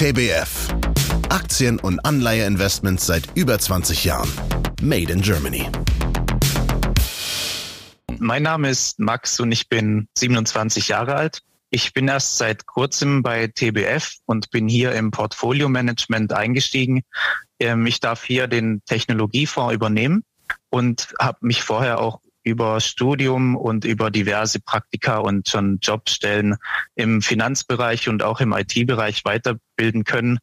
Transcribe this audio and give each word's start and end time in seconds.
TBF. 0.00 0.68
Aktien- 1.28 1.78
und 1.78 2.02
Anleiheinvestments 2.06 3.04
seit 3.04 3.36
über 3.36 3.58
20 3.58 4.06
Jahren. 4.06 4.30
Made 4.80 5.12
in 5.12 5.20
Germany. 5.20 5.68
Mein 8.18 8.44
Name 8.44 8.70
ist 8.70 8.98
Max 8.98 9.38
und 9.40 9.52
ich 9.52 9.68
bin 9.68 10.08
27 10.16 10.88
Jahre 10.88 11.16
alt. 11.16 11.42
Ich 11.68 11.92
bin 11.92 12.08
erst 12.08 12.38
seit 12.38 12.64
kurzem 12.64 13.22
bei 13.22 13.48
TBF 13.48 14.14
und 14.24 14.50
bin 14.50 14.68
hier 14.68 14.92
im 14.92 15.10
Portfolio-Management 15.10 16.32
eingestiegen. 16.32 17.02
Ähm, 17.58 17.84
ich 17.84 18.00
darf 18.00 18.24
hier 18.24 18.46
den 18.46 18.80
Technologiefonds 18.86 19.74
übernehmen 19.74 20.24
und 20.70 21.12
habe 21.20 21.36
mich 21.42 21.62
vorher 21.62 22.00
auch 22.00 22.20
über 22.42 22.80
Studium 22.80 23.56
und 23.56 23.84
über 23.84 24.10
diverse 24.10 24.60
Praktika 24.60 25.18
und 25.18 25.48
schon 25.48 25.78
Jobstellen 25.82 26.56
im 26.94 27.22
Finanzbereich 27.22 28.08
und 28.08 28.22
auch 28.22 28.40
im 28.40 28.52
IT-Bereich 28.52 29.24
weiterbilden 29.24 30.04
können. 30.04 30.38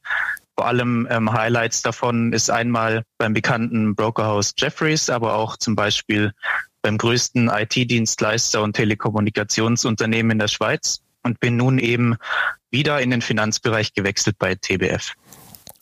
Vor 0.55 0.67
allem 0.67 1.07
ähm, 1.11 1.31
Highlights 1.31 1.83
davon 1.83 2.33
ist 2.33 2.49
einmal 2.49 3.03
beim 3.17 3.33
bekannten 3.33 3.95
Brokerhaus 3.95 4.53
Jeffries, 4.57 5.09
aber 5.09 5.35
auch 5.35 5.57
zum 5.57 5.75
Beispiel 5.75 6.33
beim 6.81 6.97
größten 6.97 7.49
IT-Dienstleister 7.49 8.63
und 8.63 8.75
Telekommunikationsunternehmen 8.75 10.31
in 10.31 10.39
der 10.39 10.47
Schweiz 10.47 11.01
und 11.23 11.39
bin 11.39 11.57
nun 11.57 11.77
eben 11.79 12.15
wieder 12.71 13.01
in 13.01 13.11
den 13.11 13.21
Finanzbereich 13.21 13.93
gewechselt 13.93 14.37
bei 14.39 14.55
TBF. 14.55 15.13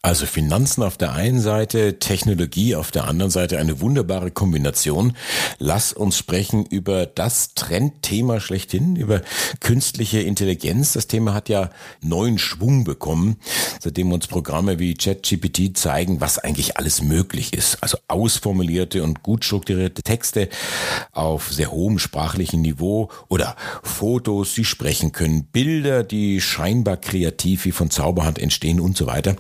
Also 0.06 0.28
Finanzen 0.28 0.84
auf 0.84 0.98
der 0.98 1.14
einen 1.14 1.40
Seite, 1.40 1.98
Technologie 1.98 2.76
auf 2.76 2.92
der 2.92 3.08
anderen 3.08 3.32
Seite, 3.32 3.58
eine 3.58 3.82
wunderbare 3.82 4.30
Kombination. 4.30 5.18
Lass 5.58 5.94
uns 5.94 6.16
sprechen 6.20 6.64
über 6.68 7.08
das 7.08 7.56
Trendthema 7.56 8.40
schlechthin, 8.40 8.98
über 8.98 9.24
künstliche 9.62 10.20
Intelligenz. 10.20 10.94
Das 10.94 11.08
Thema 11.08 11.34
hat 11.34 11.50
ja 11.50 11.72
neuen 12.02 12.38
Schwung 12.38 12.84
bekommen, 12.84 13.38
seitdem 13.80 14.12
uns 14.12 14.28
Programme 14.28 14.78
wie 14.78 14.94
ChatGPT 14.94 15.76
zeigen, 15.76 16.22
was 16.22 16.38
eigentlich 16.38 16.78
alles 16.78 17.02
möglich 17.02 17.54
ist. 17.54 17.82
Also 17.82 17.98
ausformulierte 18.08 19.02
und 19.02 19.24
gut 19.24 19.44
strukturierte 19.44 20.04
Texte 20.04 20.50
auf 21.14 21.52
sehr 21.52 21.72
hohem 21.72 21.98
sprachlichen 21.98 22.62
Niveau 22.62 23.10
oder 23.28 23.56
Fotos, 23.82 24.54
die 24.54 24.66
sprechen 24.66 25.14
können, 25.14 25.46
Bilder, 25.46 26.04
die 26.04 26.42
scheinbar 26.42 26.98
kreativ 26.98 27.66
wie 27.66 27.72
von 27.72 27.90
Zauberhand 27.90 28.38
entstehen 28.38 28.80
und 28.80 28.96
so 28.96 29.08
weiter 29.08 29.36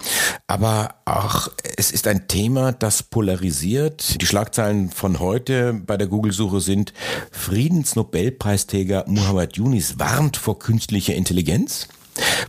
aber 0.55 0.95
auch 1.03 1.49
es 1.75 1.91
ist 1.91 2.07
ein 2.07 2.29
Thema, 2.29 2.71
das 2.71 3.03
polarisiert. 3.03 4.21
Die 4.21 4.25
Schlagzeilen 4.25 4.89
von 4.89 5.19
heute 5.19 5.73
bei 5.73 5.97
der 5.97 6.07
Google-Suche 6.07 6.61
sind 6.61 6.93
Friedensnobelpreisträger 7.31 9.03
Muhammad 9.05 9.57
Yunis 9.57 9.99
warnt 9.99 10.37
vor 10.37 10.57
künstlicher 10.57 11.13
Intelligenz. 11.13 11.89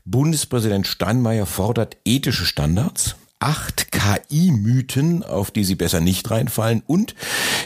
Bundespräsident 0.05 0.87
Steinmeier 0.87 1.47
fordert 1.47 1.97
ethische 2.05 2.47
Standards 2.47 3.17
acht 3.39 3.93
KI-Mythen, 3.93 5.23
auf 5.23 5.51
die 5.51 5.65
Sie 5.65 5.75
besser 5.75 6.01
nicht 6.01 6.31
reinfallen 6.31 6.83
und 6.87 7.15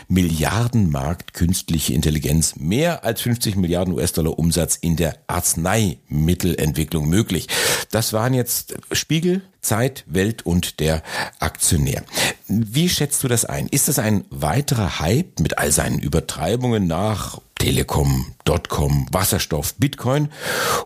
Milliardenmarkt 0.08 1.34
künstliche 1.34 1.94
Intelligenz. 1.94 2.56
Mehr 2.56 3.04
als 3.04 3.20
50 3.20 3.56
Milliarden 3.56 3.94
US-Dollar 3.94 4.38
Umsatz 4.38 4.76
in 4.76 4.96
der 4.96 5.16
Arzneimittelentwicklung 5.28 7.08
möglich. 7.08 7.46
Das 7.90 8.12
waren 8.12 8.34
jetzt 8.34 8.74
Spiegel, 8.90 9.42
Zeit, 9.60 10.04
Welt 10.06 10.44
und 10.46 10.80
der 10.80 11.02
Aktionär. 11.38 12.02
Wie 12.48 12.88
schätzt 12.88 13.22
du 13.22 13.28
das 13.28 13.44
ein? 13.44 13.68
Ist 13.68 13.88
das 13.88 13.98
ein 13.98 14.24
weiterer 14.30 15.00
Hype 15.00 15.40
mit 15.40 15.58
all 15.58 15.70
seinen 15.70 15.98
Übertreibungen 15.98 16.86
nach 16.86 17.40
Telekom, 17.60 18.32
Dotcom, 18.44 19.06
Wasserstoff, 19.12 19.74
Bitcoin? 19.74 20.30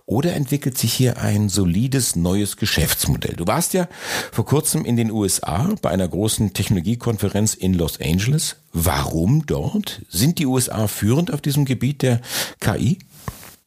Oder 0.07 0.35
entwickelt 0.35 0.77
sich 0.77 0.93
hier 0.93 1.19
ein 1.19 1.49
solides 1.49 2.17
neues 2.17 2.57
Geschäftsmodell? 2.57 3.37
Du 3.37 3.47
warst 3.47 3.75
ja 3.75 3.89
vor 4.33 4.45
kurzem 4.45 4.85
in 4.85 4.97
den 4.97 5.13
USA 5.13 5.73
bei 5.81 5.91
einer 5.91 6.09
großen 6.09 6.53
Technologiekonferenz 6.53 7.55
in 7.55 7.75
Los 7.75 8.01
Angeles. 8.01 8.57
Warum 8.73 9.47
dort? 9.47 10.03
Sind 10.11 10.41
die 10.41 10.47
USA 10.47 10.89
führend 10.89 11.33
auf 11.33 11.41
diesem 11.41 11.65
Gebiet 11.65 12.03
der 12.03 12.21
KI? 12.59 12.99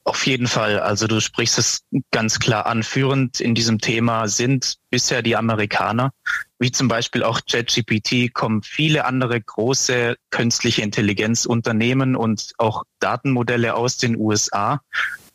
Auf 0.08 0.26
jeden 0.26 0.48
Fall. 0.48 0.80
Also 0.80 1.06
du 1.06 1.20
sprichst 1.20 1.60
es 1.60 1.82
ganz 2.12 2.40
klar 2.40 2.66
an. 2.66 2.84
Führend 2.84 3.42
in 3.42 3.56
diesem 3.56 3.80
Thema 3.80 4.30
sind 4.30 4.78
bisher 4.90 5.22
die 5.22 5.36
Amerikaner. 5.36 6.12
Wie 6.60 6.72
zum 6.72 6.88
Beispiel 6.88 7.24
auch 7.24 7.42
ChatGPT 7.46 8.34
kommen 8.34 8.64
viele 8.64 9.04
andere 9.04 9.42
große 9.42 10.16
künstliche 10.30 10.82
Intelligenzunternehmen 10.82 12.16
und 12.16 12.54
auch 12.58 12.86
Datenmodelle 13.02 13.76
aus 13.76 13.98
den 13.98 14.16
USA. 14.16 14.80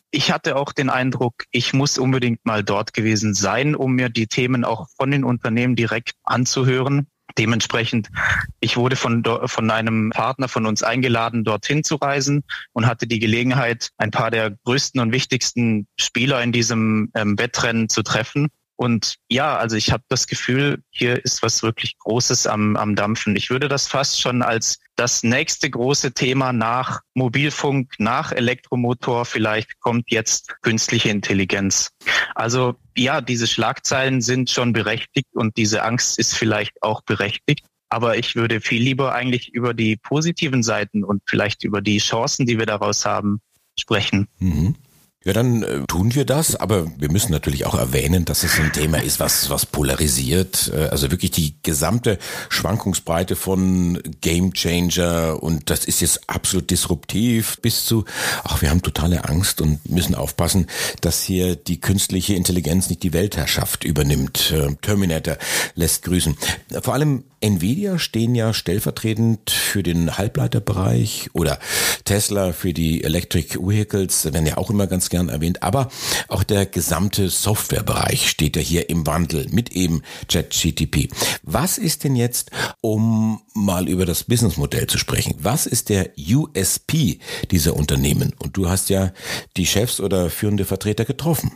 Ich 0.09 0.31
hatte 0.31 0.55
auch 0.55 0.71
den 0.71 0.89
Eindruck, 0.89 1.43
ich 1.51 1.73
muss 1.73 1.99
unbedingt 1.99 2.43
mal 2.43 2.63
dort 2.63 2.93
gewesen 2.95 3.35
sein, 3.35 3.75
um 3.75 3.93
mir 3.93 4.09
die 4.09 4.25
Themen 4.25 4.65
auch 4.65 4.87
von 4.97 5.11
den 5.11 5.23
Unternehmen 5.23 5.75
direkt 5.75 6.13
anzuhören. 6.23 7.05
Dementsprechend, 7.37 8.09
ich 8.59 8.77
wurde 8.77 8.95
von, 8.95 9.23
von 9.45 9.71
einem 9.71 10.11
Partner 10.11 10.47
von 10.47 10.65
uns 10.67 10.83
eingeladen, 10.83 11.43
dorthin 11.43 11.83
zu 11.83 11.95
reisen 11.95 12.43
und 12.73 12.85
hatte 12.85 13.07
die 13.07 13.19
Gelegenheit, 13.19 13.89
ein 13.97 14.11
paar 14.11 14.29
der 14.29 14.51
größten 14.65 15.01
und 15.01 15.11
wichtigsten 15.11 15.87
Spieler 15.99 16.43
in 16.43 16.51
diesem 16.51 17.11
ähm, 17.15 17.37
Wettrennen 17.39 17.89
zu 17.89 18.03
treffen. 18.03 18.49
Und 18.75 19.15
ja, 19.29 19.55
also 19.55 19.75
ich 19.75 19.91
habe 19.91 20.03
das 20.09 20.27
Gefühl, 20.27 20.81
hier 20.89 21.23
ist 21.23 21.43
was 21.43 21.61
wirklich 21.61 21.97
Großes 21.99 22.47
am, 22.47 22.75
am 22.75 22.95
Dampfen. 22.95 23.35
Ich 23.35 23.49
würde 23.49 23.67
das 23.67 23.87
fast 23.87 24.19
schon 24.19 24.41
als 24.41 24.79
das 24.95 25.23
nächste 25.23 25.69
große 25.69 26.13
Thema 26.13 26.53
nach 26.53 27.01
Mobilfunk, 27.13 27.93
nach 27.99 28.31
Elektromotor 28.31 29.25
vielleicht 29.25 29.79
kommt 29.79 30.11
jetzt 30.11 30.61
künstliche 30.61 31.09
Intelligenz. 31.09 31.91
Also 32.35 32.75
ja, 32.97 33.21
diese 33.21 33.47
Schlagzeilen 33.47 34.21
sind 34.21 34.49
schon 34.49 34.73
berechtigt 34.73 35.29
und 35.33 35.57
diese 35.57 35.83
Angst 35.83 36.17
ist 36.19 36.35
vielleicht 36.35 36.81
auch 36.81 37.01
berechtigt. 37.01 37.65
Aber 37.89 38.17
ich 38.17 38.35
würde 38.35 38.59
viel 38.59 38.81
lieber 38.81 39.13
eigentlich 39.13 39.53
über 39.53 39.75
die 39.75 39.97
positiven 39.97 40.63
Seiten 40.63 41.03
und 41.03 41.21
vielleicht 41.27 41.63
über 41.63 41.79
die 41.79 41.99
Chancen, 41.99 42.47
die 42.47 42.57
wir 42.57 42.65
daraus 42.65 43.05
haben, 43.05 43.39
sprechen. 43.79 44.27
Mhm. 44.39 44.75
Ja, 45.25 45.31
dann 45.31 45.63
äh, 45.63 45.85
tun 45.87 46.13
wir 46.15 46.25
das, 46.25 46.57
aber 46.57 46.91
wir 46.97 47.09
müssen 47.09 47.31
natürlich 47.31 47.65
auch 47.65 47.75
erwähnen, 47.75 48.25
dass 48.25 48.43
es 48.43 48.59
ein 48.59 48.73
Thema 48.73 49.01
ist, 49.01 49.21
was, 49.21 49.49
was 49.49 49.65
polarisiert. 49.65 50.69
Äh, 50.73 50.87
also 50.87 51.11
wirklich 51.11 51.31
die 51.31 51.55
gesamte 51.63 52.17
Schwankungsbreite 52.49 53.37
von 53.37 54.01
Game 54.19 54.53
Changer 54.53 55.41
und 55.41 55.69
das 55.69 55.85
ist 55.85 56.01
jetzt 56.01 56.29
absolut 56.29 56.69
disruptiv 56.69 57.57
bis 57.61 57.85
zu, 57.85 58.03
ach, 58.43 58.61
wir 58.61 58.69
haben 58.69 58.81
totale 58.81 59.23
Angst 59.23 59.61
und 59.61 59.89
müssen 59.89 60.13
aufpassen, 60.13 60.67
dass 60.99 61.23
hier 61.23 61.55
die 61.55 61.79
künstliche 61.79 62.35
Intelligenz 62.35 62.89
nicht 62.89 63.03
die 63.03 63.13
Weltherrschaft 63.13 63.85
übernimmt. 63.85 64.51
Äh, 64.51 64.75
Terminator 64.81 65.37
lässt 65.75 66.03
grüßen. 66.03 66.35
Vor 66.81 66.93
allem 66.93 67.23
Nvidia 67.43 67.99
stehen 67.99 68.35
ja 68.35 68.53
stellvertretend 68.53 69.49
für 69.49 69.83
den 69.83 70.17
Halbleiterbereich 70.17 71.29
oder 71.33 71.59
Tesla 72.05 72.53
für 72.53 72.73
die 72.73 73.03
Electric 73.03 73.59
Vehicles, 73.59 74.25
werden 74.25 74.45
ja 74.45 74.57
auch 74.57 74.69
immer 74.69 74.87
ganz 74.87 75.09
gern 75.13 75.29
erwähnt, 75.29 75.61
aber 75.61 75.89
auch 76.27 76.43
der 76.43 76.65
gesamte 76.65 77.29
Softwarebereich 77.29 78.27
steht 78.27 78.55
ja 78.55 78.63
hier 78.63 78.89
im 78.89 79.05
Wandel 79.05 79.47
mit 79.51 79.71
eben 79.73 80.01
ChatGTP. 80.27 81.09
Was 81.43 81.77
ist 81.77 82.03
denn 82.03 82.15
jetzt, 82.15 82.49
um 82.81 83.43
mal 83.53 83.87
über 83.87 84.07
das 84.07 84.23
Businessmodell 84.23 84.87
zu 84.87 84.97
sprechen, 84.97 85.35
was 85.37 85.67
ist 85.67 85.89
der 85.89 86.09
USP 86.17 87.19
dieser 87.51 87.75
Unternehmen? 87.75 88.33
Und 88.39 88.57
du 88.57 88.67
hast 88.67 88.89
ja 88.89 89.11
die 89.55 89.67
Chefs 89.67 89.99
oder 89.99 90.31
führende 90.31 90.65
Vertreter 90.65 91.05
getroffen. 91.05 91.51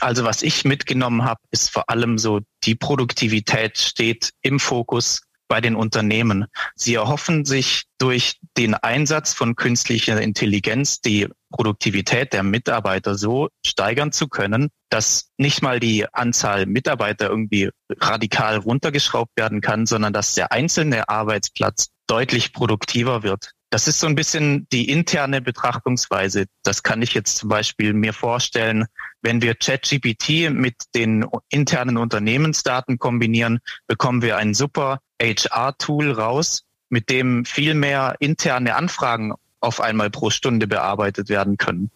Also 0.00 0.24
was 0.24 0.42
ich 0.42 0.64
mitgenommen 0.64 1.24
habe, 1.24 1.40
ist 1.50 1.70
vor 1.70 1.90
allem 1.90 2.16
so, 2.16 2.40
die 2.64 2.74
Produktivität 2.74 3.76
steht 3.76 4.32
im 4.40 4.58
Fokus 4.58 5.20
bei 5.52 5.60
den 5.60 5.76
Unternehmen. 5.76 6.46
Sie 6.76 6.94
erhoffen 6.94 7.44
sich 7.44 7.82
durch 7.98 8.40
den 8.56 8.72
Einsatz 8.72 9.34
von 9.34 9.54
künstlicher 9.54 10.18
Intelligenz 10.18 11.02
die 11.02 11.28
Produktivität 11.50 12.32
der 12.32 12.42
Mitarbeiter 12.42 13.16
so 13.16 13.50
steigern 13.62 14.12
zu 14.12 14.28
können, 14.28 14.70
dass 14.88 15.28
nicht 15.36 15.60
mal 15.60 15.78
die 15.78 16.06
Anzahl 16.10 16.64
Mitarbeiter 16.64 17.28
irgendwie 17.28 17.68
radikal 18.00 18.56
runtergeschraubt 18.56 19.32
werden 19.36 19.60
kann, 19.60 19.84
sondern 19.84 20.14
dass 20.14 20.32
der 20.32 20.52
einzelne 20.52 21.10
Arbeitsplatz 21.10 21.88
deutlich 22.06 22.54
produktiver 22.54 23.22
wird. 23.22 23.52
Das 23.72 23.88
ist 23.88 24.00
so 24.00 24.06
ein 24.06 24.14
bisschen 24.14 24.68
die 24.70 24.90
interne 24.90 25.40
Betrachtungsweise. 25.40 26.44
Das 26.62 26.82
kann 26.82 27.00
ich 27.00 27.14
jetzt 27.14 27.38
zum 27.38 27.48
Beispiel 27.48 27.94
mir 27.94 28.12
vorstellen, 28.12 28.84
wenn 29.22 29.40
wir 29.40 29.54
ChatGPT 29.54 30.50
mit 30.50 30.74
den 30.94 31.24
internen 31.48 31.96
Unternehmensdaten 31.96 32.98
kombinieren, 32.98 33.60
bekommen 33.86 34.20
wir 34.20 34.36
ein 34.36 34.52
super 34.52 35.00
HR-Tool 35.22 36.10
raus, 36.10 36.64
mit 36.90 37.08
dem 37.08 37.46
viel 37.46 37.72
mehr 37.72 38.14
interne 38.18 38.74
Anfragen 38.74 39.32
auf 39.60 39.80
einmal 39.80 40.10
pro 40.10 40.28
Stunde 40.28 40.66
bearbeitet 40.66 41.30
werden 41.30 41.56
können. 41.56 41.90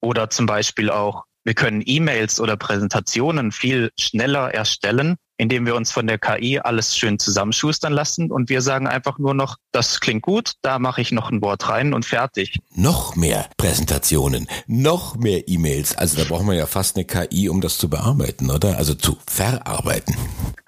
Oder 0.00 0.30
zum 0.30 0.46
Beispiel 0.46 0.88
auch, 0.88 1.24
wir 1.44 1.52
können 1.52 1.82
E-Mails 1.84 2.40
oder 2.40 2.56
Präsentationen 2.56 3.52
viel 3.52 3.92
schneller 3.98 4.54
erstellen 4.54 5.18
indem 5.38 5.64
wir 5.64 5.74
uns 5.74 5.90
von 5.90 6.06
der 6.06 6.18
KI 6.18 6.58
alles 6.58 6.96
schön 6.96 7.18
zusammenschustern 7.18 7.92
lassen 7.92 8.30
und 8.30 8.50
wir 8.50 8.60
sagen 8.60 8.86
einfach 8.86 9.18
nur 9.18 9.32
noch, 9.32 9.56
das 9.72 10.00
klingt 10.00 10.22
gut, 10.22 10.52
da 10.60 10.78
mache 10.78 11.00
ich 11.00 11.12
noch 11.12 11.30
ein 11.30 11.40
Wort 11.40 11.68
rein 11.68 11.94
und 11.94 12.04
fertig. 12.04 12.58
Noch 12.74 13.16
mehr 13.16 13.48
Präsentationen, 13.56 14.48
noch 14.66 15.16
mehr 15.16 15.48
E-Mails. 15.48 15.96
Also 15.96 16.18
da 16.18 16.24
brauchen 16.24 16.48
wir 16.48 16.54
ja 16.54 16.66
fast 16.66 16.96
eine 16.96 17.06
KI, 17.06 17.48
um 17.48 17.60
das 17.60 17.78
zu 17.78 17.88
bearbeiten, 17.88 18.50
oder? 18.50 18.76
Also 18.76 18.94
zu 18.94 19.16
verarbeiten. 19.26 20.16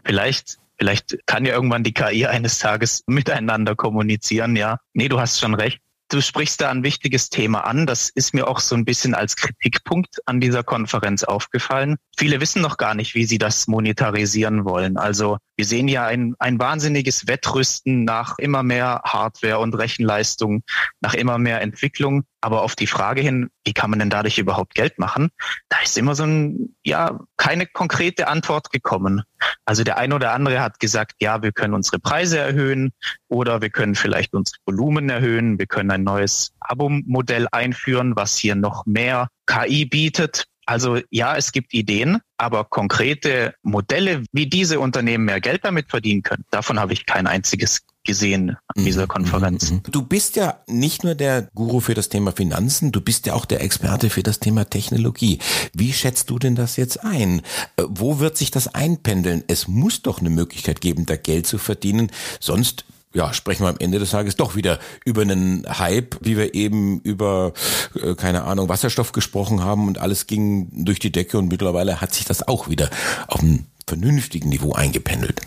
Vielleicht 0.04 0.58
Vielleicht 0.80 1.18
kann 1.26 1.44
ja 1.44 1.52
irgendwann 1.52 1.84
die 1.84 1.92
KI 1.92 2.24
eines 2.24 2.58
Tages 2.58 3.04
miteinander 3.06 3.76
kommunizieren, 3.76 4.56
ja. 4.56 4.78
Nee, 4.94 5.08
du 5.08 5.20
hast 5.20 5.38
schon 5.38 5.52
recht. 5.52 5.78
Du 6.10 6.20
sprichst 6.20 6.60
da 6.60 6.70
ein 6.70 6.82
wichtiges 6.82 7.30
Thema 7.30 7.60
an. 7.60 7.86
Das 7.86 8.08
ist 8.08 8.34
mir 8.34 8.48
auch 8.48 8.58
so 8.58 8.74
ein 8.74 8.84
bisschen 8.84 9.14
als 9.14 9.36
Kritikpunkt 9.36 10.18
an 10.26 10.40
dieser 10.40 10.64
Konferenz 10.64 11.22
aufgefallen. 11.22 11.98
Viele 12.18 12.40
wissen 12.40 12.60
noch 12.60 12.78
gar 12.78 12.96
nicht, 12.96 13.14
wie 13.14 13.26
sie 13.26 13.38
das 13.38 13.68
monetarisieren 13.68 14.64
wollen. 14.64 14.96
Also 14.96 15.38
wir 15.56 15.64
sehen 15.64 15.86
ja 15.86 16.06
ein, 16.06 16.34
ein 16.40 16.58
wahnsinniges 16.58 17.28
Wettrüsten 17.28 18.02
nach 18.02 18.38
immer 18.38 18.64
mehr 18.64 19.02
Hardware 19.04 19.60
und 19.60 19.76
Rechenleistung, 19.76 20.64
nach 21.00 21.14
immer 21.14 21.38
mehr 21.38 21.60
Entwicklung. 21.60 22.24
Aber 22.40 22.62
auf 22.62 22.74
die 22.74 22.88
Frage 22.88 23.20
hin, 23.20 23.48
wie 23.64 23.72
kann 23.72 23.90
man 23.90 23.98
denn 23.98 24.10
dadurch 24.10 24.38
überhaupt 24.38 24.74
Geld 24.74 24.98
machen? 24.98 25.30
Da 25.68 25.76
ist 25.84 25.96
immer 25.98 26.14
so 26.14 26.24
ein, 26.24 26.74
ja, 26.84 27.20
keine 27.36 27.66
konkrete 27.66 28.28
Antwort 28.28 28.70
gekommen. 28.70 29.22
Also 29.64 29.84
der 29.84 29.98
eine 29.98 30.14
oder 30.14 30.32
andere 30.32 30.60
hat 30.60 30.80
gesagt, 30.80 31.14
ja, 31.20 31.42
wir 31.42 31.52
können 31.52 31.74
unsere 31.74 31.98
Preise 31.98 32.38
erhöhen 32.38 32.92
oder 33.28 33.60
wir 33.60 33.70
können 33.70 33.94
vielleicht 33.94 34.34
unsere 34.34 34.58
Volumen 34.64 35.08
erhöhen. 35.10 35.58
Wir 35.58 35.66
können 35.66 35.90
ein 35.90 36.04
neues 36.04 36.52
Abo-Modell 36.60 37.46
einführen, 37.52 38.16
was 38.16 38.36
hier 38.36 38.54
noch 38.54 38.86
mehr 38.86 39.28
KI 39.46 39.84
bietet. 39.84 40.44
Also 40.66 41.00
ja, 41.10 41.36
es 41.36 41.52
gibt 41.52 41.74
Ideen, 41.74 42.20
aber 42.38 42.64
konkrete 42.64 43.54
Modelle, 43.62 44.22
wie 44.32 44.46
diese 44.46 44.78
Unternehmen 44.78 45.24
mehr 45.24 45.40
Geld 45.40 45.64
damit 45.64 45.90
verdienen 45.90 46.22
können, 46.22 46.44
davon 46.50 46.78
habe 46.78 46.92
ich 46.92 47.06
kein 47.06 47.26
einziges 47.26 47.80
gesehen 48.04 48.56
an 48.68 48.84
dieser 48.84 49.02
mhm. 49.02 49.08
Konferenz. 49.08 49.70
Mhm. 49.70 49.82
Du 49.90 50.02
bist 50.02 50.36
ja 50.36 50.60
nicht 50.66 51.04
nur 51.04 51.14
der 51.14 51.42
Guru 51.54 51.80
für 51.80 51.94
das 51.94 52.08
Thema 52.08 52.32
Finanzen, 52.32 52.92
du 52.92 53.00
bist 53.00 53.26
ja 53.26 53.34
auch 53.34 53.44
der 53.44 53.62
Experte 53.62 54.10
für 54.10 54.22
das 54.22 54.40
Thema 54.40 54.68
Technologie. 54.68 55.38
Wie 55.74 55.92
schätzt 55.92 56.30
du 56.30 56.38
denn 56.38 56.54
das 56.54 56.76
jetzt 56.76 57.04
ein? 57.04 57.42
Äh, 57.76 57.84
wo 57.88 58.18
wird 58.18 58.36
sich 58.36 58.50
das 58.50 58.74
einpendeln? 58.74 59.44
Es 59.48 59.68
muss 59.68 60.02
doch 60.02 60.20
eine 60.20 60.30
Möglichkeit 60.30 60.80
geben, 60.80 61.06
da 61.06 61.16
Geld 61.16 61.46
zu 61.46 61.58
verdienen, 61.58 62.10
sonst 62.40 62.84
ja, 63.12 63.32
sprechen 63.34 63.64
wir 63.64 63.70
am 63.70 63.78
Ende 63.78 63.98
des 63.98 64.10
Tages 64.10 64.36
doch 64.36 64.54
wieder 64.54 64.78
über 65.04 65.22
einen 65.22 65.66
Hype, 65.78 66.16
wie 66.20 66.36
wir 66.36 66.54
eben 66.54 67.00
über, 67.00 67.52
äh, 68.00 68.14
keine 68.14 68.44
Ahnung, 68.44 68.68
Wasserstoff 68.68 69.12
gesprochen 69.12 69.64
haben 69.64 69.88
und 69.88 69.98
alles 69.98 70.28
ging 70.28 70.68
durch 70.84 71.00
die 71.00 71.10
Decke 71.10 71.38
und 71.38 71.48
mittlerweile 71.48 72.00
hat 72.00 72.14
sich 72.14 72.24
das 72.24 72.46
auch 72.46 72.68
wieder 72.68 72.88
auf 73.26 73.40
einem 73.40 73.66
vernünftigen 73.86 74.48
Niveau 74.48 74.74
eingependelt. 74.74 75.40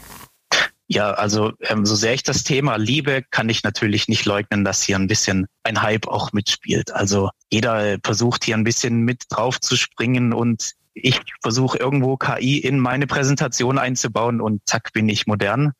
Ja, 0.87 1.11
also 1.11 1.53
ähm, 1.61 1.85
so 1.85 1.95
sehr 1.95 2.13
ich 2.13 2.23
das 2.23 2.43
Thema 2.43 2.75
liebe, 2.75 3.23
kann 3.31 3.49
ich 3.49 3.63
natürlich 3.63 4.07
nicht 4.07 4.25
leugnen, 4.25 4.65
dass 4.65 4.83
hier 4.83 4.97
ein 4.97 5.07
bisschen 5.07 5.47
ein 5.63 5.81
Hype 5.81 6.07
auch 6.07 6.33
mitspielt. 6.33 6.91
Also 6.93 7.29
jeder 7.49 7.97
versucht 8.03 8.43
hier 8.43 8.55
ein 8.55 8.65
bisschen 8.65 9.01
mit 9.01 9.23
drauf 9.29 9.59
zu 9.61 9.77
springen 9.77 10.33
und 10.33 10.73
ich 10.93 11.19
versuche 11.41 11.77
irgendwo 11.77 12.17
KI 12.17 12.59
in 12.59 12.79
meine 12.79 13.07
Präsentation 13.07 13.77
einzubauen 13.77 14.41
und 14.41 14.61
zack 14.65 14.93
bin 14.93 15.09
ich 15.09 15.25
modern. 15.25 15.71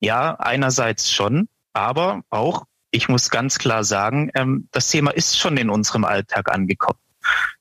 Ja, 0.00 0.34
einerseits 0.34 1.12
schon, 1.12 1.48
aber 1.72 2.22
auch, 2.30 2.64
ich 2.90 3.08
muss 3.08 3.30
ganz 3.30 3.58
klar 3.58 3.84
sagen, 3.84 4.30
ähm, 4.34 4.68
das 4.72 4.88
Thema 4.88 5.10
ist 5.10 5.38
schon 5.38 5.56
in 5.56 5.70
unserem 5.70 6.04
Alltag 6.04 6.50
angekommen. 6.50 6.98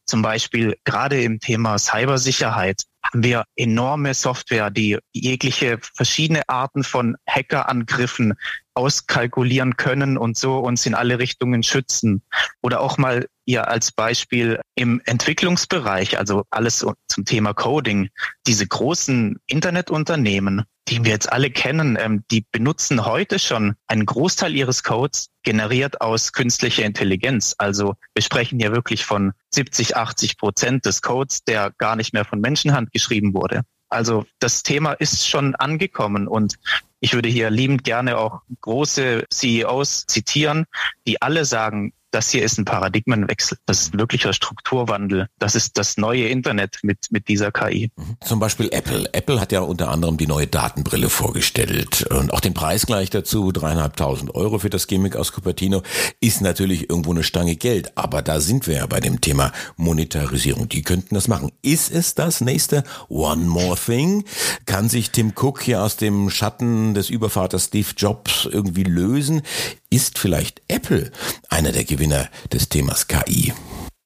Zum 0.06 0.22
Beispiel 0.22 0.78
gerade 0.84 1.22
im 1.22 1.40
Thema 1.40 1.78
Cybersicherheit 1.78 2.84
haben 3.12 3.24
wir 3.24 3.46
enorme 3.56 4.14
Software, 4.14 4.70
die 4.70 4.98
jegliche 5.14 5.80
verschiedene 5.94 6.48
Arten 6.50 6.84
von 6.84 7.16
Hackerangriffen 7.28 8.34
auskalkulieren 8.74 9.78
können 9.78 10.18
und 10.18 10.38
so 10.38 10.60
uns 10.60 10.86
in 10.86 10.94
alle 10.94 11.18
Richtungen 11.18 11.64
schützen. 11.64 12.22
Oder 12.62 12.82
auch 12.82 12.98
mal 12.98 13.28
ja 13.46 13.62
als 13.62 13.92
Beispiel 13.92 14.60
im 14.76 15.02
Entwicklungsbereich, 15.06 16.18
also 16.18 16.44
alles 16.50 16.86
zum 17.08 17.26
Thema 17.26 17.54
Coding, 17.54 18.10
diese 18.48 18.68
großen 18.68 19.40
Internetunternehmen, 19.46 20.64
die 20.88 21.04
wir 21.04 21.12
jetzt 21.12 21.32
alle 21.32 21.50
kennen, 21.50 21.98
ähm, 22.00 22.24
die 22.30 22.46
benutzen 22.52 23.06
heute 23.06 23.40
schon 23.40 23.76
einen 23.88 24.06
Großteil 24.06 24.56
ihres 24.56 24.84
Codes 24.84 25.30
generiert 25.44 26.02
aus 26.02 26.34
künstlicher 26.34 26.84
Intelligenz. 26.84 27.56
Also 27.58 27.96
wir 28.14 28.22
sprechen 28.22 28.60
hier 28.60 28.72
wirklich 28.72 29.06
von 29.06 29.34
70, 29.52 29.96
80 29.96 30.38
Prozent 30.38 30.86
des 30.86 31.02
Codes, 31.02 31.44
der 31.44 31.72
gar 31.78 31.96
nicht 31.96 32.14
mehr 32.14 32.26
von 32.26 32.40
Menschenhand 32.42 32.90
geschrieben 32.96 33.34
wurde. 33.34 33.64
Also 33.90 34.26
das 34.40 34.64
Thema 34.64 34.94
ist 34.94 35.28
schon 35.28 35.54
angekommen 35.56 36.28
und 36.28 36.56
ich 37.02 37.14
würde 37.14 37.30
hier 37.30 37.50
liebend 37.50 37.84
gerne 37.84 38.18
auch 38.18 38.42
große 38.62 39.26
CEOs 39.30 40.06
zitieren, 40.08 40.66
die 41.06 41.22
alle 41.22 41.46
sagen, 41.46 41.94
das 42.16 42.30
hier 42.30 42.44
ist 42.44 42.58
ein 42.58 42.64
Paradigmenwechsel. 42.64 43.58
Das 43.66 43.82
ist 43.82 43.98
wirklicher 43.98 44.32
Strukturwandel. 44.32 45.28
Das 45.38 45.54
ist 45.54 45.78
das 45.78 45.98
neue 45.98 46.30
Internet 46.30 46.80
mit, 46.82 47.08
mit 47.12 47.28
dieser 47.28 47.52
KI. 47.52 47.92
Mhm. 47.98 48.18
Zum 48.26 48.40
Beispiel 48.40 48.70
Apple. 48.72 49.10
Apple 49.12 49.42
hat 49.42 49.52
ja 49.52 49.60
unter 49.60 49.90
anderem 49.90 50.16
die 50.16 50.26
neue 50.26 50.48
Datenbrille 50.48 51.10
vorgestellt 51.10 52.04
und 52.10 52.32
auch 52.32 52.40
den 52.40 52.54
Preis 52.54 52.86
gleich 52.86 53.10
dazu. 53.10 53.52
Dreieinhalbtausend 53.52 54.34
Euro 54.34 54.60
für 54.60 54.70
das 54.70 54.88
Gimmick 54.88 55.18
aus 55.18 55.34
Cupertino 55.34 55.84
ist 56.22 56.40
natürlich 56.40 56.90
irgendwo 56.90 57.12
eine 57.12 57.24
Stange 57.24 57.58
Geld. 57.58 57.98
Aber 57.98 58.22
da 58.22 58.40
sind 58.40 58.66
wir 58.66 58.76
ja 58.76 58.86
bei 58.86 59.02
dem 59.02 59.20
Thema 59.20 59.52
Monetarisierung. 59.76 60.70
Die 60.70 60.84
könnten 60.84 61.16
das 61.16 61.28
machen. 61.28 61.52
Ist 61.62 61.92
es 61.92 62.16
das 62.16 62.40
nächste 62.40 62.86
One 63.10 63.44
More 63.44 63.76
Thing? 63.76 64.24
Kann 64.66 64.88
sich 64.88 65.12
Tim 65.12 65.34
Cook 65.36 65.64
hier 65.64 65.84
aus 65.84 65.98
dem 65.98 66.30
Schatten 66.30 66.94
des 66.94 67.10
Übervaters 67.10 67.66
Steve 67.66 67.90
Jobs 67.98 68.48
irgendwie 68.50 68.84
lösen? 68.84 69.42
Ist 69.90 70.20
vielleicht 70.20 70.62
Apple 70.68 71.12
einer 71.50 71.72
der 71.72 71.84
Gewinner 71.84 72.30
des 72.52 72.70
Themas 72.70 73.08
KI? 73.08 73.54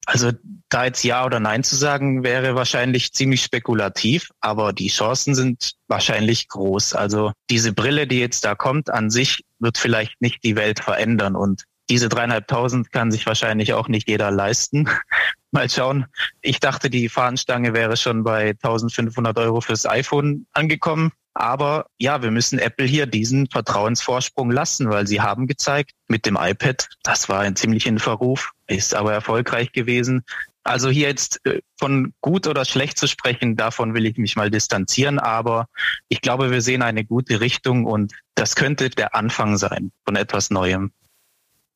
Also 0.06 0.32
da 0.70 0.86
jetzt 0.86 1.04
Ja 1.04 1.26
oder 1.26 1.40
Nein 1.40 1.64
zu 1.64 1.76
sagen, 1.76 2.24
wäre 2.24 2.56
wahrscheinlich 2.56 3.14
ziemlich 3.14 3.44
spekulativ, 3.44 4.30
aber 4.40 4.72
die 4.72 4.88
Chancen 4.88 5.36
sind 5.36 5.74
wahrscheinlich 5.88 6.48
groß. 6.48 6.94
Also 6.94 7.32
diese 7.50 7.74
Brille, 7.74 8.08
die 8.08 8.20
jetzt 8.20 8.46
da 8.46 8.56
kommt, 8.56 8.90
an 8.92 9.10
sich 9.10 9.44
wird 9.60 9.78
vielleicht 9.78 10.22
nicht 10.22 10.44
die 10.44 10.56
Welt 10.56 10.80
verändern 10.80 11.36
und 11.36 11.64
diese 11.90 12.08
dreieinhalbtausend 12.08 12.92
kann 12.92 13.12
sich 13.12 13.26
wahrscheinlich 13.26 13.74
auch 13.74 13.88
nicht 13.88 14.08
jeder 14.08 14.30
leisten. 14.30 14.88
Mal 15.52 15.70
schauen. 15.70 16.06
Ich 16.42 16.60
dachte, 16.60 16.92
die 16.92 17.10
Fahnenstange 17.10 17.74
wäre 17.74 17.98
schon 17.98 18.24
bei 18.24 18.50
1500 18.50 19.38
Euro 19.40 19.62
fürs 19.62 19.88
iPhone 19.88 20.46
angekommen. 20.54 21.12
Aber 21.40 21.86
ja, 21.98 22.22
wir 22.22 22.32
müssen 22.32 22.60
Apple 22.60 22.86
hier 22.86 23.06
diesen 23.06 23.48
Vertrauensvorsprung 23.50 24.52
lassen, 24.52 24.90
weil 24.90 25.08
sie 25.08 25.22
haben 25.22 25.48
gezeigt 25.48 25.92
mit 26.10 26.26
dem 26.26 26.38
iPad, 26.38 26.90
das 27.02 27.30
war 27.30 27.40
ein 27.40 27.56
ziemlich 27.56 27.88
in 27.88 27.98
Verruf, 27.98 28.52
ist 28.68 28.94
aber 28.94 29.14
erfolgreich 29.14 29.72
gewesen. 29.72 30.26
Also 30.66 30.90
hier 30.90 31.08
jetzt 31.08 31.40
äh, 31.46 31.62
von 31.78 32.14
gut 32.20 32.46
oder 32.46 32.66
schlecht 32.66 32.98
zu 32.98 33.08
sprechen, 33.08 33.56
davon 33.56 33.94
will 33.94 34.06
ich 34.06 34.18
mich 34.18 34.36
mal 34.36 34.52
distanzieren. 34.52 35.18
Aber 35.18 35.70
ich 36.10 36.20
glaube, 36.20 36.52
wir 36.52 36.62
sehen 36.62 36.82
eine 36.82 37.06
gute 37.06 37.40
Richtung 37.40 37.86
und 37.86 38.12
das 38.36 38.58
könnte 38.58 38.90
der 38.90 39.16
Anfang 39.16 39.58
sein 39.58 39.94
von 40.04 40.18
etwas 40.18 40.50
Neuem. 40.50 40.92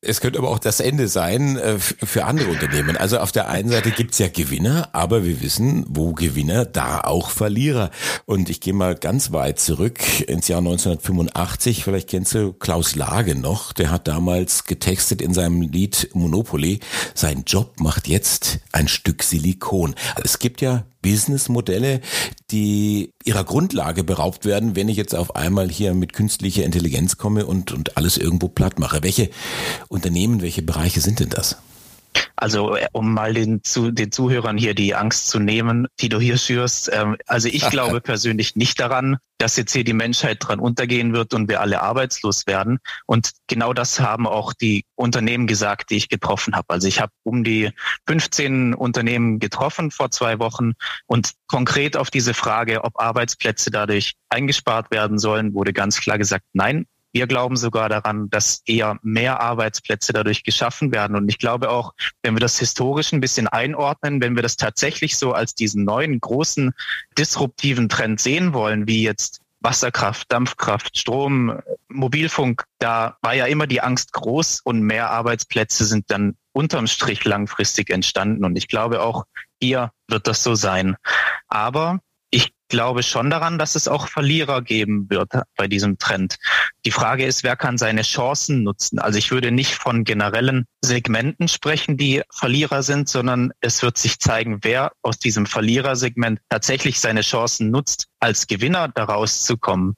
Es 0.06 0.20
könnte 0.20 0.38
aber 0.38 0.50
auch 0.50 0.58
das 0.58 0.80
Ende 0.80 1.08
sein 1.08 1.56
äh, 1.56 1.78
für 1.78 2.24
andere 2.24 2.50
Unternehmen. 2.50 2.96
Also 2.96 3.18
auf 3.18 3.32
der 3.32 3.48
einen 3.48 3.68
Seite 3.68 3.90
gibt's 3.90 4.18
ja 4.18 4.28
Gewinner, 4.28 4.88
aber 4.92 5.24
wir 5.24 5.40
wissen, 5.40 5.84
wo 5.88 6.12
Gewinner, 6.12 6.64
da 6.64 7.00
auch 7.00 7.30
Verlierer. 7.30 7.90
Und 8.26 8.50
ich 8.50 8.60
gehe 8.60 8.74
mal 8.74 8.94
ganz 8.94 9.32
weit 9.32 9.58
zurück 9.58 10.20
ins 10.28 10.48
Jahr 10.48 10.58
1985. 10.58 11.84
Vielleicht 11.84 12.10
kennst 12.10 12.34
du 12.34 12.52
Klaus 12.52 12.96
Lage 12.96 13.34
noch. 13.34 13.72
Der 13.72 13.90
hat 13.90 14.06
damals 14.08 14.64
getextet 14.64 15.22
in 15.22 15.34
seinem 15.34 15.62
Lied 15.62 16.10
Monopoly. 16.12 16.80
Sein 17.14 17.44
Job 17.46 17.80
macht 17.80 18.08
jetzt 18.08 18.60
ein 18.72 18.88
Stück 18.88 19.22
Silikon. 19.22 19.94
Es 20.22 20.38
gibt 20.38 20.60
ja 20.60 20.84
Businessmodelle, 21.04 22.00
die 22.54 23.10
ihrer 23.24 23.42
Grundlage 23.42 24.04
beraubt 24.04 24.44
werden, 24.44 24.76
wenn 24.76 24.88
ich 24.88 24.96
jetzt 24.96 25.12
auf 25.16 25.34
einmal 25.34 25.68
hier 25.68 25.92
mit 25.92 26.12
künstlicher 26.12 26.62
Intelligenz 26.62 27.18
komme 27.18 27.46
und, 27.46 27.72
und 27.72 27.96
alles 27.96 28.16
irgendwo 28.16 28.46
platt 28.46 28.78
mache. 28.78 29.02
Welche 29.02 29.28
Unternehmen, 29.88 30.40
welche 30.40 30.62
Bereiche 30.62 31.00
sind 31.00 31.18
denn 31.18 31.30
das? 31.30 31.56
Also 32.36 32.76
äh, 32.76 32.86
um 32.92 33.14
mal 33.14 33.34
den, 33.34 33.62
zu, 33.62 33.90
den 33.90 34.12
Zuhörern 34.12 34.58
hier 34.58 34.74
die 34.74 34.94
Angst 34.94 35.28
zu 35.28 35.38
nehmen, 35.38 35.86
die 36.00 36.08
du 36.08 36.18
hier 36.20 36.36
schürst. 36.36 36.90
Ähm, 36.92 37.16
also 37.26 37.48
ich 37.48 37.68
glaube 37.70 38.00
persönlich 38.02 38.56
nicht 38.56 38.80
daran, 38.80 39.18
dass 39.38 39.56
jetzt 39.56 39.72
hier 39.72 39.84
die 39.84 39.92
Menschheit 39.92 40.38
dran 40.40 40.60
untergehen 40.60 41.12
wird 41.12 41.34
und 41.34 41.48
wir 41.48 41.60
alle 41.60 41.82
arbeitslos 41.82 42.46
werden. 42.46 42.78
Und 43.06 43.32
genau 43.46 43.72
das 43.72 44.00
haben 44.00 44.26
auch 44.26 44.52
die 44.52 44.84
Unternehmen 44.94 45.46
gesagt, 45.46 45.90
die 45.90 45.96
ich 45.96 46.08
getroffen 46.08 46.54
habe. 46.54 46.66
Also 46.68 46.88
ich 46.88 47.00
habe 47.00 47.12
um 47.22 47.44
die 47.44 47.70
15 48.06 48.74
Unternehmen 48.74 49.38
getroffen 49.38 49.90
vor 49.90 50.10
zwei 50.10 50.38
Wochen 50.38 50.72
und 51.06 51.32
konkret 51.46 51.96
auf 51.96 52.10
diese 52.10 52.34
Frage, 52.34 52.84
ob 52.84 53.00
Arbeitsplätze 53.00 53.70
dadurch 53.70 54.14
eingespart 54.28 54.90
werden 54.90 55.18
sollen, 55.18 55.54
wurde 55.54 55.72
ganz 55.72 56.00
klar 56.00 56.18
gesagt, 56.18 56.44
nein, 56.52 56.86
wir 57.14 57.28
glauben 57.28 57.56
sogar 57.56 57.88
daran, 57.88 58.28
dass 58.28 58.62
eher 58.66 58.98
mehr 59.02 59.40
Arbeitsplätze 59.40 60.12
dadurch 60.12 60.42
geschaffen 60.42 60.92
werden. 60.92 61.16
Und 61.16 61.28
ich 61.28 61.38
glaube 61.38 61.70
auch, 61.70 61.94
wenn 62.22 62.34
wir 62.34 62.40
das 62.40 62.58
historisch 62.58 63.12
ein 63.12 63.20
bisschen 63.20 63.46
einordnen, 63.46 64.20
wenn 64.20 64.34
wir 64.34 64.42
das 64.42 64.56
tatsächlich 64.56 65.16
so 65.16 65.32
als 65.32 65.54
diesen 65.54 65.84
neuen 65.84 66.20
großen 66.20 66.74
disruptiven 67.16 67.88
Trend 67.88 68.20
sehen 68.20 68.52
wollen, 68.52 68.88
wie 68.88 69.04
jetzt 69.04 69.40
Wasserkraft, 69.60 70.30
Dampfkraft, 70.30 70.98
Strom, 70.98 71.60
Mobilfunk, 71.88 72.64
da 72.80 73.16
war 73.22 73.34
ja 73.34 73.46
immer 73.46 73.68
die 73.68 73.80
Angst 73.80 74.12
groß 74.12 74.60
und 74.64 74.82
mehr 74.82 75.10
Arbeitsplätze 75.10 75.84
sind 75.84 76.10
dann 76.10 76.36
unterm 76.52 76.88
Strich 76.88 77.24
langfristig 77.24 77.90
entstanden. 77.90 78.44
Und 78.44 78.56
ich 78.56 78.66
glaube 78.66 79.00
auch 79.02 79.24
hier 79.60 79.92
wird 80.08 80.26
das 80.26 80.42
so 80.42 80.56
sein. 80.56 80.96
Aber 81.46 82.00
glaube 82.74 83.04
schon 83.04 83.30
daran, 83.30 83.56
dass 83.56 83.76
es 83.76 83.86
auch 83.86 84.08
Verlierer 84.08 84.60
geben 84.60 85.08
wird 85.08 85.32
bei 85.56 85.68
diesem 85.68 85.96
Trend. 85.96 86.38
Die 86.84 86.90
Frage 86.90 87.24
ist, 87.24 87.44
wer 87.44 87.54
kann 87.54 87.78
seine 87.78 88.02
Chancen 88.02 88.64
nutzen? 88.64 88.98
Also 88.98 89.16
ich 89.16 89.30
würde 89.30 89.52
nicht 89.52 89.74
von 89.74 90.02
generellen 90.02 90.66
Segmenten 90.84 91.46
sprechen, 91.46 91.96
die 91.96 92.22
Verlierer 92.32 92.82
sind, 92.82 93.08
sondern 93.08 93.52
es 93.60 93.80
wird 93.84 93.96
sich 93.96 94.18
zeigen, 94.18 94.58
wer 94.62 94.90
aus 95.02 95.20
diesem 95.20 95.46
Verlierersegment 95.46 96.40
tatsächlich 96.48 96.98
seine 96.98 97.20
Chancen 97.20 97.70
nutzt, 97.70 98.08
als 98.18 98.48
Gewinner 98.48 98.88
daraus 98.88 99.44
zu 99.44 99.56
kommen. 99.56 99.94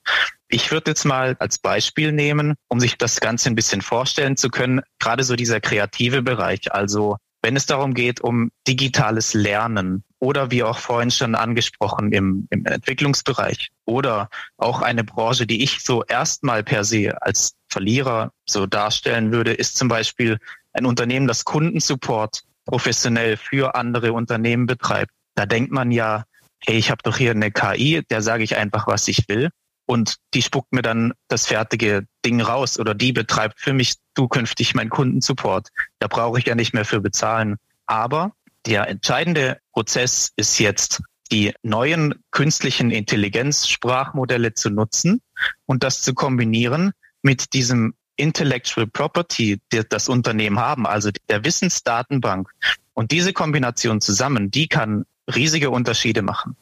Ich 0.49 0.71
würde 0.71 0.91
jetzt 0.91 1.07
mal 1.07 1.35
als 1.39 1.57
Beispiel 1.57 2.13
nehmen, 2.13 2.57
um 2.69 2.79
sich 2.79 2.99
das 2.99 3.21
Ganze 3.21 3.49
ein 3.49 3.55
bisschen 3.55 3.81
vorstellen 3.81 4.37
zu 4.37 4.51
können, 4.51 4.83
gerade 4.99 5.25
so 5.25 5.35
dieser 5.35 5.61
kreative 5.61 6.21
Bereich, 6.21 6.71
also 6.73 7.17
wenn 7.41 7.57
es 7.57 7.65
darum 7.65 7.95
geht, 7.95 8.21
um 8.21 8.51
digitales 8.69 9.33
Lernen 9.33 10.05
oder 10.19 10.51
wie 10.51 10.63
auch 10.63 10.79
vorhin 10.79 11.11
schon 11.11 11.35
angesprochen 11.35 12.13
im, 12.13 12.47
im 12.51 12.65
Entwicklungsbereich 12.65 13.71
oder 13.85 14.31
auch 14.57 14.83
eine 14.83 15.05
Branche, 15.05 15.47
die 15.47 15.63
ich 15.63 15.83
so 15.83 16.05
erstmal 16.05 16.63
per 16.63 16.85
se 16.85 17.17
als 17.21 17.55
Verlierer 17.69 18.33
so 18.47 18.67
darstellen 18.67 19.33
würde, 19.33 19.53
ist 19.53 19.77
zum 19.77 19.89
Beispiel 19.89 20.39
ein 20.73 20.87
Unternehmen, 20.87 21.27
das 21.27 21.45
Kundensupport 21.45 22.43
professionell 22.65 23.37
für 23.37 23.75
andere 23.75 24.13
Unternehmen 24.13 24.67
betreibt. 24.67 25.13
Da 25.35 25.47
denkt 25.47 25.71
man 25.73 25.91
ja, 25.91 26.25
hey, 26.61 26.77
ich 26.77 26.91
habe 26.91 27.03
doch 27.03 27.17
hier 27.17 27.33
eine 27.33 27.51
KI, 27.51 28.03
der 28.11 28.23
sage 28.23 28.45
ich 28.45 28.57
einfach, 28.57 28.87
was 28.87 29.07
ich 29.09 29.29
will 29.29 29.51
und 29.87 30.17
die 30.35 30.43
spuckt 30.43 30.73
mir 30.73 30.83
dann 30.83 31.15
das 31.29 31.47
fertige 31.47 32.07
Ding 32.25 32.41
raus 32.41 32.79
oder 32.79 32.95
die 32.95 33.13
betreibt 33.13 33.61
für 33.61 33.73
mich 33.73 33.95
zukünftig 34.17 34.75
meinen 34.75 34.91
Kundensupport. 34.91 35.69
Da 36.01 36.09
brauche 36.09 36.39
ich 36.39 36.47
ja 36.47 36.55
nicht 36.55 36.75
mehr 36.75 36.85
für 36.85 37.01
bezahlen. 37.01 37.57
Aber 37.87 38.33
der 38.67 38.89
entscheidende 38.89 39.59
Prozess 39.73 40.33
ist 40.37 40.59
jetzt, 40.59 41.03
die 41.33 41.55
neuen 41.63 42.15
künstlichen 42.31 42.91
Intelligenzsprachmodelle 42.91 44.55
zu 44.55 44.71
nutzen 44.71 45.21
und 45.67 45.83
das 45.83 46.03
zu 46.03 46.15
kombinieren 46.15 46.93
mit 47.23 47.53
diesem 47.53 47.95
Intellectual 48.17 48.87
Property, 48.87 49.61
das 49.89 50.09
Unternehmen 50.09 50.59
haben, 50.59 50.87
also 50.87 51.11
der 51.29 51.45
Wissensdatenbank. 51.45 52.49
Und 52.95 53.11
diese 53.11 53.33
Kombination 53.33 54.01
zusammen, 54.01 54.51
die 54.51 54.69
kann 54.69 55.05
riesige 55.35 55.71
Unterschiede 55.71 56.23
machen. 56.23 56.57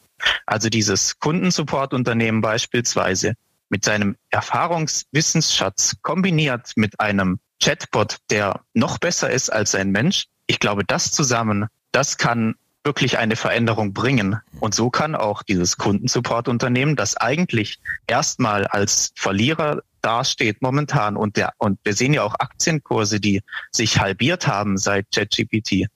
Also 0.47 0.69
dieses 0.69 1.19
Kundensupport-Unternehmen 1.19 2.41
beispielsweise 2.41 3.35
mit 3.69 3.85
seinem 3.85 4.17
Erfahrungswissensschatz 4.31 5.97
kombiniert 6.03 6.73
mit 6.77 6.99
einem 6.99 7.39
Chatbot, 7.63 8.19
der 8.31 8.61
noch 8.73 8.99
besser 8.99 9.31
ist 9.31 9.51
als 9.51 9.75
ein 9.75 9.91
Mensch. 9.91 10.27
Ich 10.47 10.59
glaube, 10.59 10.85
das 10.85 11.13
zusammen, 11.13 11.67
das 11.95 12.19
kann 12.19 12.57
wirklich 12.83 13.19
eine 13.19 13.37
Veränderung 13.37 13.95
bringen. 13.95 14.37
Und 14.61 14.75
so 14.75 14.91
kann 14.91 15.15
auch 15.15 15.43
dieses 15.43 15.79
Kundensupport-Unternehmen, 15.79 16.97
das 16.97 17.17
eigentlich 17.17 17.79
erstmal 18.07 18.67
als 18.67 19.13
Verlierer 19.15 19.83
dasteht 20.03 20.61
momentan 20.61 21.17
und 21.17 21.39
der, 21.39 21.55
und 21.57 21.79
wir 21.83 21.95
sehen 21.95 22.13
ja 22.13 22.23
auch 22.23 22.35
Aktienkurse, 22.39 23.21
die 23.21 23.43
sich 23.71 24.01
halbiert 24.01 24.47
haben 24.47 24.77
seit 24.77 25.11
ChatGPT. 25.13 25.87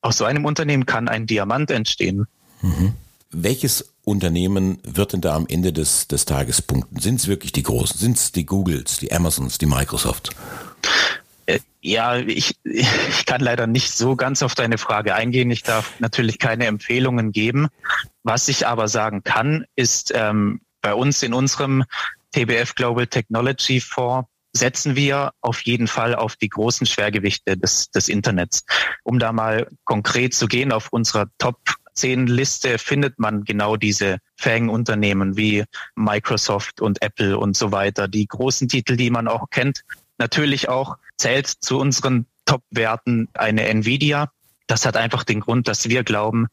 Aus 0.00 0.16
so 0.16 0.24
einem 0.24 0.46
Unternehmen 0.46 0.86
kann 0.86 1.06
ein 1.06 1.26
Diamant 1.26 1.70
entstehen. 1.70 2.26
Mhm. 2.62 2.94
Welches 3.30 3.92
Unternehmen 4.04 4.78
wird 4.84 5.12
denn 5.12 5.20
da 5.20 5.36
am 5.36 5.46
Ende 5.48 5.74
des, 5.74 6.08
des 6.08 6.24
Tages 6.24 6.62
punkten? 6.62 6.98
Sind 6.98 7.16
es 7.16 7.28
wirklich 7.28 7.52
die 7.52 7.62
Großen? 7.62 7.98
Sind 7.98 8.16
es 8.16 8.32
die 8.32 8.46
Googles, 8.46 9.00
die 9.00 9.12
Amazons, 9.12 9.58
die 9.58 9.66
Microsoft? 9.66 10.30
Äh, 11.48 11.60
ja, 11.80 12.16
ich, 12.16 12.56
ich 12.62 13.24
kann 13.24 13.40
leider 13.40 13.66
nicht 13.66 13.92
so 13.92 14.16
ganz 14.16 14.42
auf 14.42 14.54
deine 14.54 14.78
Frage 14.78 15.14
eingehen. 15.14 15.50
Ich 15.50 15.62
darf 15.62 15.98
natürlich 15.98 16.38
keine 16.38 16.66
Empfehlungen 16.66 17.32
geben. 17.32 17.68
Was 18.22 18.48
ich 18.48 18.66
aber 18.66 18.88
sagen 18.88 19.22
kann, 19.22 19.64
ist 19.74 20.12
ähm, 20.14 20.60
bei 20.82 20.92
uns 20.92 21.22
in 21.22 21.32
unserem 21.32 21.84
TBF 22.32 22.74
Global 22.74 23.06
Technology 23.06 23.80
Fonds 23.80 24.28
setzen 24.52 24.96
wir 24.96 25.32
auf 25.40 25.60
jeden 25.62 25.86
Fall 25.86 26.14
auf 26.14 26.36
die 26.36 26.48
großen 26.48 26.86
Schwergewichte 26.86 27.56
des, 27.56 27.90
des 27.90 28.08
Internets. 28.08 28.64
Um 29.02 29.18
da 29.18 29.32
mal 29.32 29.68
konkret 29.84 30.34
zu 30.34 30.48
gehen, 30.48 30.72
auf 30.72 30.88
unserer 30.90 31.26
Top 31.38 31.58
zehn 31.94 32.26
Liste 32.26 32.78
findet 32.78 33.18
man 33.18 33.44
genau 33.44 33.76
diese 33.76 34.18
Fang-Unternehmen 34.36 35.36
wie 35.36 35.64
Microsoft 35.96 36.80
und 36.80 37.00
Apple 37.02 37.38
und 37.38 37.56
so 37.56 37.72
weiter. 37.72 38.08
Die 38.08 38.26
großen 38.26 38.68
Titel, 38.68 38.96
die 38.96 39.10
man 39.10 39.28
auch 39.28 39.50
kennt. 39.50 39.82
Natürlich 40.18 40.68
auch 40.68 40.96
zählt 41.18 41.46
zu 41.46 41.78
unseren 41.78 42.26
Top-Werten 42.46 43.28
eine 43.34 43.66
Nvidia. 43.68 44.30
Das 44.66 44.86
hat 44.86 44.96
einfach 44.96 45.24
den 45.24 45.40
Grund, 45.40 45.68
dass 45.68 45.88
wir 45.88 46.04
glauben, 46.04 46.46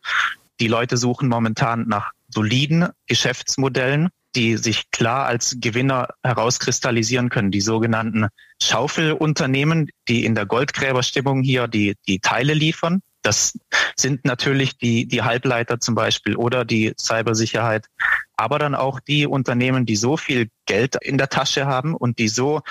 die 0.59 0.67
Leute 0.67 0.97
suchen 0.97 1.29
momentan 1.29 1.87
nach 1.87 2.11
soliden 2.29 2.89
Geschäftsmodellen, 3.07 4.09
die 4.35 4.57
sich 4.57 4.91
klar 4.91 5.25
als 5.25 5.57
Gewinner 5.59 6.09
herauskristallisieren 6.23 7.29
können. 7.29 7.51
Die 7.51 7.61
sogenannten 7.61 8.27
Schaufelunternehmen, 8.61 9.89
die 10.07 10.25
in 10.25 10.35
der 10.35 10.45
Goldgräberstimmung 10.45 11.41
hier 11.41 11.67
die, 11.67 11.95
die 12.07 12.19
Teile 12.19 12.53
liefern 12.53 13.01
das 13.25 13.57
sind 13.95 14.23
natürlich 14.23 14.77
die, 14.77 15.07
die 15.07 15.23
Halbleiter 15.23 15.79
zum 15.79 15.95
Beispiel 15.95 16.35
oder 16.35 16.63
die 16.63 16.93
Cybersicherheit, 16.99 17.87
aber 18.37 18.59
dann 18.59 18.75
auch 18.75 18.99
die 18.99 19.25
Unternehmen, 19.25 19.85
die 19.85 19.95
so 19.95 20.15
viel 20.15 20.49
Geld 20.67 20.95
in 21.01 21.17
der 21.17 21.29
Tasche 21.29 21.65
haben 21.65 21.95
und 21.95 22.19
die 22.19 22.27
so 22.27 22.61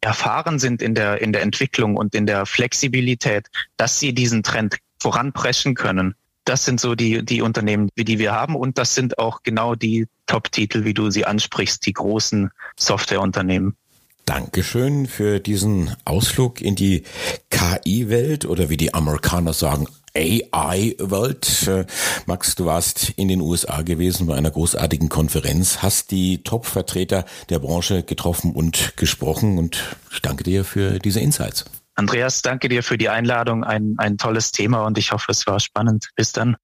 erfahren 0.00 0.58
sind 0.58 0.82
in 0.82 0.94
der, 0.94 1.20
in 1.20 1.32
der 1.32 1.42
Entwicklung 1.42 1.96
und 1.96 2.14
in 2.14 2.26
der 2.26 2.46
Flexibilität, 2.46 3.48
dass 3.76 3.98
sie 3.98 4.14
diesen 4.14 4.42
Trend 4.42 4.78
voranpreschen 4.98 5.74
können. 5.74 6.14
Das 6.44 6.64
sind 6.64 6.80
so 6.80 6.94
die, 6.94 7.24
die 7.24 7.42
Unternehmen, 7.42 7.90
die 7.96 8.18
wir 8.18 8.32
haben. 8.32 8.56
Und 8.56 8.78
das 8.78 8.94
sind 8.94 9.18
auch 9.18 9.42
genau 9.42 9.74
die 9.74 10.06
Top-Titel, 10.26 10.84
wie 10.84 10.94
du 10.94 11.10
sie 11.10 11.26
ansprichst, 11.26 11.84
die 11.86 11.92
großen 11.92 12.50
Softwareunternehmen. 12.76 13.76
Dankeschön 14.24 15.06
für 15.06 15.40
diesen 15.40 15.96
Ausflug 16.04 16.60
in 16.60 16.76
die 16.76 17.02
KI-Welt 17.50 18.44
oder 18.44 18.70
wie 18.70 18.76
die 18.76 18.94
Amerikaner 18.94 19.52
sagen, 19.52 19.88
AI-Welt. 20.16 21.68
Äh, 21.68 21.86
Max, 22.26 22.54
du 22.54 22.66
warst 22.66 23.10
in 23.16 23.28
den 23.28 23.40
USA 23.40 23.82
gewesen 23.82 24.26
bei 24.26 24.34
einer 24.34 24.50
großartigen 24.50 25.08
Konferenz, 25.08 25.82
hast 25.82 26.10
die 26.10 26.42
Top-Vertreter 26.42 27.24
der 27.48 27.58
Branche 27.58 28.02
getroffen 28.02 28.52
und 28.52 28.96
gesprochen 28.96 29.58
und 29.58 29.96
ich 30.12 30.20
danke 30.20 30.44
dir 30.44 30.64
für 30.64 30.98
diese 30.98 31.20
Insights. 31.20 31.64
Andreas, 31.94 32.40
danke 32.42 32.68
dir 32.68 32.82
für 32.82 32.96
die 32.96 33.08
Einladung. 33.08 33.62
Ein, 33.62 33.94
ein 33.98 34.16
tolles 34.16 34.52
Thema 34.52 34.86
und 34.86 34.96
ich 34.96 35.12
hoffe, 35.12 35.30
es 35.30 35.46
war 35.46 35.60
spannend. 35.60 36.08
Bis 36.16 36.32
dann. 36.32 36.56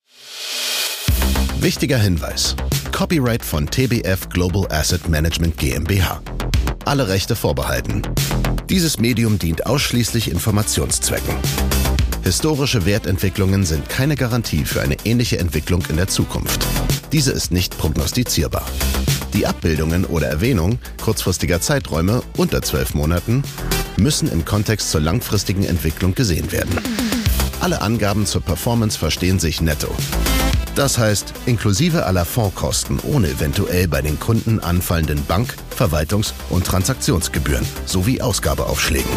Wichtiger 1.60 1.98
Hinweis. 1.98 2.56
Copyright 2.92 3.44
von 3.44 3.66
TBF 3.66 4.28
Global 4.30 4.66
Asset 4.70 5.08
Management 5.08 5.58
GmbH. 5.58 6.22
Alle 6.84 7.08
Rechte 7.08 7.36
vorbehalten. 7.36 8.02
Dieses 8.70 8.98
Medium 8.98 9.38
dient 9.38 9.66
ausschließlich 9.66 10.30
Informationszwecken. 10.30 11.36
Historische 12.26 12.84
Wertentwicklungen 12.86 13.64
sind 13.64 13.88
keine 13.88 14.16
Garantie 14.16 14.64
für 14.64 14.82
eine 14.82 14.96
ähnliche 15.04 15.38
Entwicklung 15.38 15.84
in 15.88 15.96
der 15.96 16.08
Zukunft. 16.08 16.66
Diese 17.12 17.30
ist 17.30 17.52
nicht 17.52 17.78
prognostizierbar. 17.78 18.66
Die 19.32 19.46
Abbildungen 19.46 20.04
oder 20.04 20.26
Erwähnung 20.26 20.80
kurzfristiger 21.00 21.60
Zeiträume 21.60 22.24
unter 22.36 22.62
zwölf 22.62 22.94
Monaten 22.94 23.44
müssen 23.96 24.28
im 24.28 24.44
Kontext 24.44 24.90
zur 24.90 25.02
langfristigen 25.02 25.62
Entwicklung 25.62 26.16
gesehen 26.16 26.50
werden. 26.50 26.76
Alle 27.60 27.80
Angaben 27.80 28.26
zur 28.26 28.40
Performance 28.40 28.98
verstehen 28.98 29.38
sich 29.38 29.60
netto. 29.60 29.94
Das 30.74 30.98
heißt, 30.98 31.32
inklusive 31.46 32.06
aller 32.06 32.24
Fondskosten 32.24 32.98
ohne 33.04 33.28
eventuell 33.28 33.86
bei 33.86 34.02
den 34.02 34.18
Kunden 34.18 34.58
anfallenden 34.58 35.24
Bank-, 35.26 35.54
Verwaltungs- 35.78 36.32
und 36.50 36.66
Transaktionsgebühren 36.66 37.64
sowie 37.86 38.20
Ausgabeaufschlägen. 38.20 39.14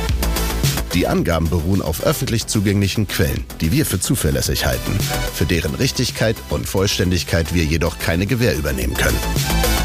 Die 0.93 1.07
Angaben 1.07 1.49
beruhen 1.49 1.81
auf 1.81 2.03
öffentlich 2.03 2.47
zugänglichen 2.47 3.07
Quellen, 3.07 3.45
die 3.61 3.71
wir 3.71 3.85
für 3.85 3.99
zuverlässig 3.99 4.65
halten, 4.65 4.97
für 5.33 5.45
deren 5.45 5.75
Richtigkeit 5.75 6.35
und 6.49 6.67
Vollständigkeit 6.67 7.53
wir 7.53 7.63
jedoch 7.63 7.99
keine 7.99 8.25
Gewähr 8.25 8.57
übernehmen 8.57 8.95
können. 8.95 9.17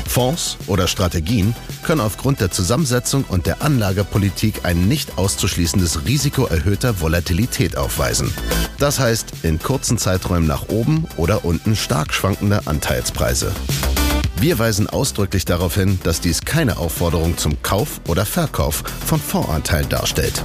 Fonds 0.06 0.56
oder 0.66 0.86
Strategien 0.86 1.54
können 1.82 2.00
aufgrund 2.00 2.40
der 2.40 2.50
Zusammensetzung 2.50 3.24
und 3.28 3.46
der 3.46 3.62
Anlagepolitik 3.62 4.60
ein 4.64 4.88
nicht 4.88 5.18
auszuschließendes 5.18 6.06
Risiko 6.06 6.46
erhöhter 6.46 7.00
Volatilität 7.00 7.76
aufweisen. 7.76 8.32
Das 8.78 9.00
heißt, 9.00 9.26
in 9.42 9.58
kurzen 9.58 9.98
Zeiträumen 9.98 10.46
nach 10.46 10.68
oben 10.68 11.06
oder 11.16 11.44
unten 11.44 11.76
stark 11.76 12.14
schwankende 12.14 12.66
Anteilspreise. 12.66 13.52
Wir 14.40 14.58
weisen 14.58 14.88
ausdrücklich 14.88 15.44
darauf 15.44 15.74
hin, 15.74 15.98
dass 16.04 16.20
dies 16.20 16.42
keine 16.42 16.76
Aufforderung 16.76 17.36
zum 17.36 17.62
Kauf 17.62 18.00
oder 18.06 18.24
Verkauf 18.24 18.84
von 19.06 19.20
Fondsanteilen 19.20 19.88
darstellt. 19.88 20.44